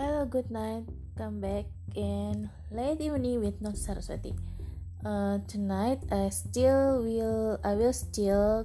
[0.00, 0.88] Hello, good night.
[1.20, 4.32] Come back in late evening with Not Saraswati.
[5.04, 8.64] Uh, tonight I still will I will still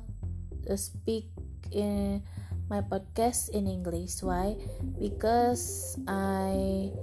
[0.63, 1.27] uh, speak
[1.75, 2.23] in
[2.71, 4.23] my podcast in English.
[4.23, 4.55] Why?
[4.95, 6.95] Because I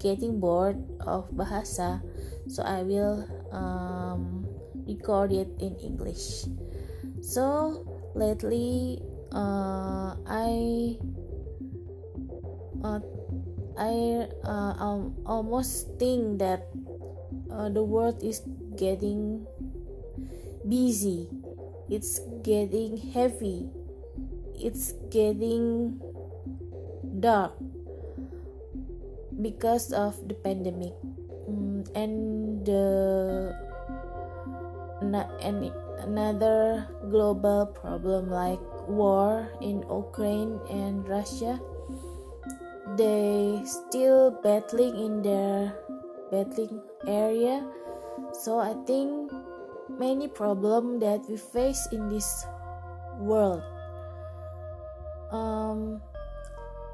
[0.00, 2.00] getting bored of bahasa,
[2.48, 4.48] so I will um,
[4.88, 6.48] record it in English.
[7.20, 7.84] So
[8.16, 10.96] lately, uh, I
[12.80, 13.04] uh,
[13.74, 16.70] I uh, um, almost think that
[17.50, 18.42] uh, the world is
[18.76, 19.46] getting
[20.68, 21.28] busy.
[21.90, 23.66] It's getting heavy.
[24.54, 26.00] It's getting
[27.20, 27.52] dark
[29.42, 30.94] because of the pandemic
[31.50, 33.52] mm, and the
[35.02, 41.60] and another global problem like war in Ukraine and Russia
[42.96, 45.74] they still battling in their
[46.30, 47.64] battling area.
[48.32, 49.30] So i think
[49.88, 52.46] many problem that we face in this
[53.18, 53.62] world.
[55.30, 56.02] Um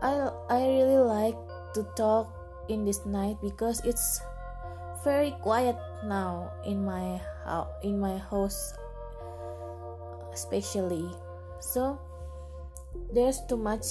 [0.03, 1.37] i i really like
[1.75, 2.29] to talk
[2.69, 4.21] in this night because it's
[5.05, 8.75] very quiet now in my house in my house
[10.33, 11.05] especially.
[11.61, 11.99] So
[13.13, 13.85] there's too much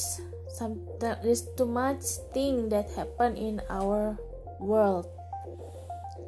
[0.50, 4.18] some there's too much thing that happen in our
[4.60, 5.08] world.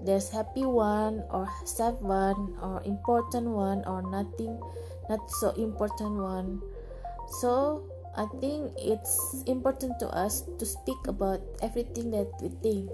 [0.02, 4.58] There's happy one or sad one or important one or nothing
[5.12, 6.64] not so important one.
[7.44, 12.88] So i think it's important to us to speak about everything that we think.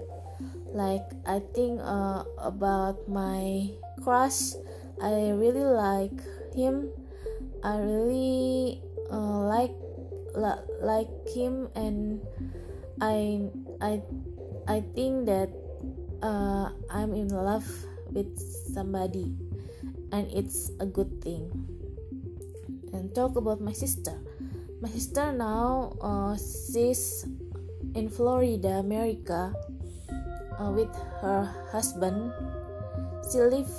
[0.74, 3.70] Like i think uh, about my
[4.02, 4.58] crush.
[4.98, 6.18] I really like
[6.58, 6.90] him.
[7.62, 9.74] I really uh, like
[10.80, 12.20] like him and
[13.00, 13.48] i
[13.80, 14.00] i
[14.68, 15.50] i think that
[16.22, 17.66] uh, i'm in love
[18.12, 18.38] with
[18.74, 19.34] somebody
[20.12, 21.50] and it's a good thing.
[22.92, 24.16] And talk about my sister.
[24.80, 27.26] My sister now uh, she's
[27.94, 29.52] in florida america
[30.60, 32.32] uh, with her husband.
[33.30, 33.72] She lived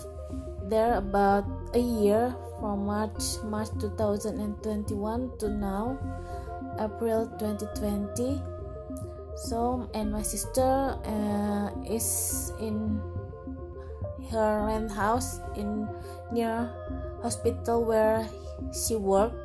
[0.69, 5.97] there about a year from march march 2021 to now
[6.79, 8.41] April 2020
[9.35, 12.99] so and my sister uh, is in
[14.31, 15.87] her rent house in
[16.31, 16.69] near
[17.21, 18.27] hospital where
[18.73, 19.35] she worked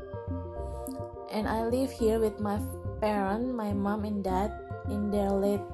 [1.33, 2.61] and I live here with my
[3.01, 4.53] parent my mom and dad
[4.89, 5.65] in their late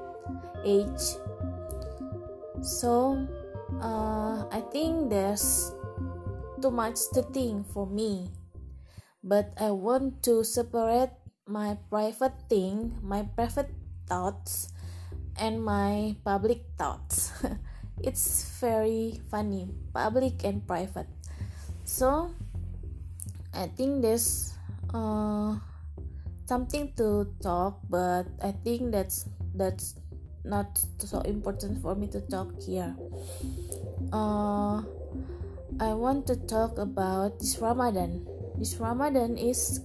[0.63, 1.17] age.
[2.61, 3.17] So
[3.81, 5.73] uh, I think there's
[6.61, 8.29] too much to think for me
[9.23, 11.13] but I want to separate
[11.45, 13.69] my private thing, my private
[14.07, 14.73] thoughts,
[15.37, 17.31] and my public thoughts.
[18.03, 21.07] it's very funny, public and private.
[21.85, 22.33] So,
[23.53, 24.53] I think there's
[24.93, 25.57] uh,
[26.45, 29.95] something to talk, but I think that's that's
[30.43, 32.95] not so important for me to talk here.
[34.11, 34.81] Uh,
[35.79, 38.27] I want to talk about this Ramadan.
[38.57, 39.79] This Ramadan is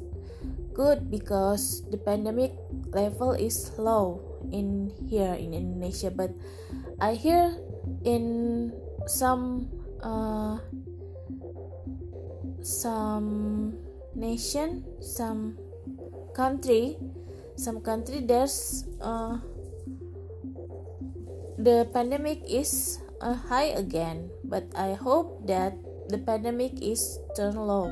[0.77, 2.53] good because the pandemic
[2.93, 4.21] level is low
[4.53, 6.37] in here in Indonesia but
[7.01, 7.57] I hear
[8.05, 8.73] in
[9.09, 9.73] some
[10.05, 10.61] uh,
[12.61, 13.73] some
[14.13, 15.57] nation some
[16.37, 17.01] country
[17.57, 19.41] some country there's uh,
[21.57, 25.75] the pandemic is uh, high again but I hope that
[26.09, 27.91] the pandemic is turn low.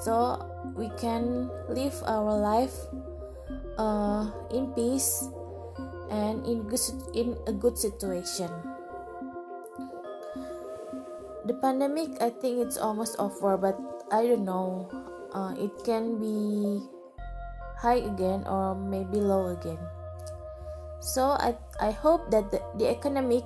[0.00, 0.40] So
[0.74, 2.74] we can live our life
[3.78, 5.28] uh, in peace
[6.10, 6.80] and in good,
[7.14, 8.50] in a good situation.
[11.42, 13.74] The pandemic i think it's almost over but
[14.14, 14.86] i don't know
[15.34, 16.78] uh, it can be
[17.82, 19.80] high again or maybe low again.
[21.02, 23.42] So i, I hope that the, the economic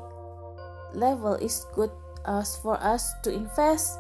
[0.95, 1.91] level is good
[2.27, 3.99] as for us to invest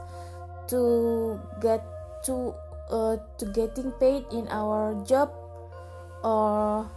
[0.68, 1.82] to get
[2.26, 2.54] to
[2.90, 5.30] uh, to getting paid in our job
[6.22, 6.90] or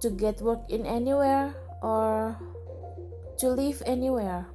[0.00, 2.36] to get work in anywhere or
[3.38, 4.46] to live anywhere.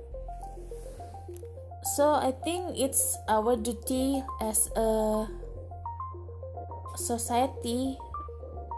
[1.96, 5.26] So i think it's our duty as a
[7.00, 7.96] society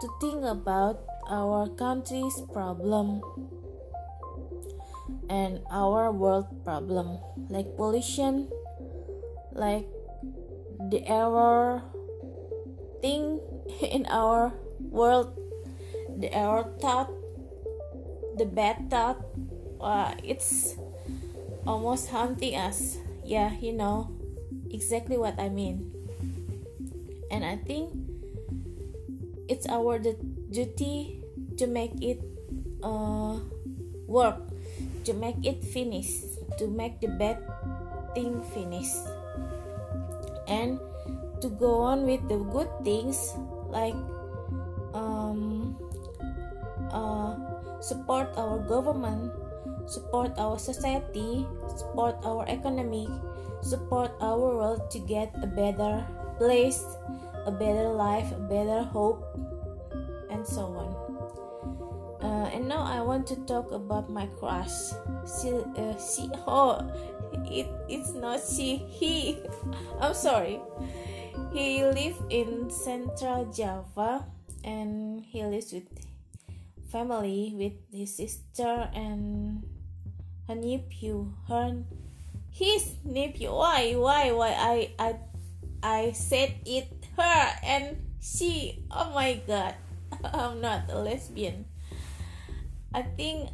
[0.00, 3.20] to think about our country's problem
[5.32, 7.16] and our world problem.
[7.48, 8.52] Like pollution
[9.52, 9.88] like
[10.92, 11.80] the error
[13.00, 13.40] thing
[13.80, 14.52] in our
[14.92, 15.32] world
[16.20, 17.08] the error thought
[18.36, 19.20] the bad thought
[19.80, 20.76] uh, it's
[21.66, 23.00] almost haunting us.
[23.24, 24.12] Yeah you know
[24.68, 25.88] exactly what i mean.
[27.32, 27.96] And i think
[29.48, 31.24] it's our duty
[31.56, 32.20] to make it
[32.82, 33.40] uh,
[34.04, 34.51] work
[35.04, 36.22] to make it finish
[36.58, 37.40] to make the bad
[38.14, 38.88] thing finish.
[40.46, 40.78] And
[41.40, 43.34] to go on with the good things
[43.68, 43.96] like
[44.94, 45.76] um,
[46.90, 47.34] uh,
[47.80, 49.32] support our government
[49.86, 53.08] support our society support our economy
[53.60, 56.06] support our world to get a better
[56.38, 56.84] place
[57.46, 59.26] a better life a better hope
[60.30, 61.01] and so on
[62.42, 64.90] uh, and now I want to talk about my crush.
[65.22, 65.94] She, uh,
[66.46, 66.82] oh,
[67.46, 69.38] it, it's not she, he.
[70.00, 70.58] I'm sorry.
[71.52, 74.26] He lives in Central Java,
[74.64, 75.86] and he lives with
[76.90, 79.62] family with his sister and
[80.48, 81.32] her nephew.
[81.46, 81.84] Her,
[82.50, 83.54] his nephew.
[83.54, 84.50] Why, why, why?
[84.58, 85.10] I, I,
[85.82, 88.82] I said it her and she.
[88.90, 89.74] Oh my God,
[90.24, 91.66] I'm not a lesbian.
[92.94, 93.50] I think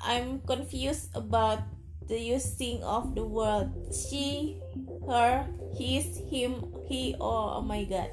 [0.00, 1.60] I'm confused about
[2.08, 4.56] the using of the word she,
[5.06, 5.44] her,
[5.76, 8.10] his, him, he, or oh my god.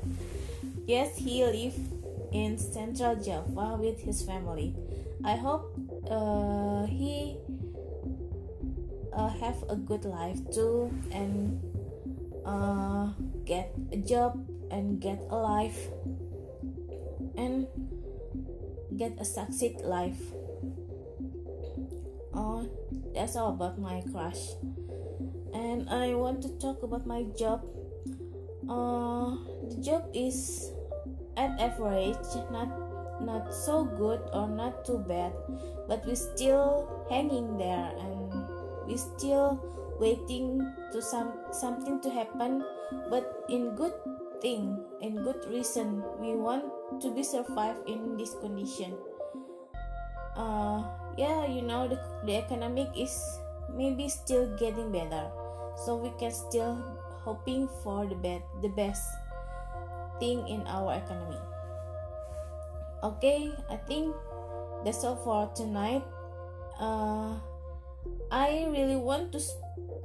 [0.86, 1.80] Yes, he lived
[2.34, 4.76] in Central Java with his family.
[5.24, 5.72] I hope
[6.12, 7.40] uh, he
[9.16, 11.58] uh, have a good life too and
[12.46, 13.10] uh,
[13.46, 14.38] get a job
[14.70, 15.88] and get a life
[17.38, 17.66] and
[18.98, 20.20] get a succeed life
[23.16, 24.60] that's all about my crush.
[25.56, 27.64] And i want to talk about my job.
[28.68, 29.40] Uh
[29.72, 30.70] the job is
[31.40, 32.68] at average not
[33.24, 35.32] not so good or not too bad
[35.88, 38.44] but we still hanging there and
[38.84, 39.64] we still
[40.00, 40.60] waiting
[40.92, 42.66] to some something to happen.
[43.10, 43.96] But in good
[44.44, 46.68] thing in good reason we want
[47.00, 48.92] to be survive in this condition.
[50.36, 50.84] Uh
[51.18, 53.14] yeah you know the, the economic is
[53.74, 55.28] maybe still getting better.
[55.86, 56.78] So we can still
[57.24, 59.04] hoping for the best the best
[60.20, 61.42] thing in our economy.
[63.04, 64.16] Okay i think
[64.84, 66.04] that's all for tonight.
[66.80, 67.40] Uh,
[68.32, 69.40] i really want to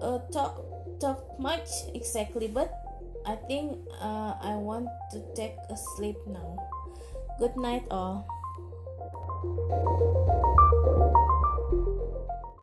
[0.00, 0.62] uh, talk
[1.00, 2.70] talk much exactly but
[3.26, 6.56] i think uh, i want to take a sleep now.
[7.40, 8.28] Good night all